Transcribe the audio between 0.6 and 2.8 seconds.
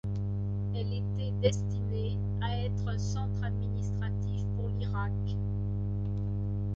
Elle était destinée à